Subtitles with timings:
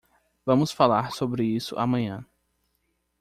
[0.43, 2.25] Vamos falar sobre isso amanhã.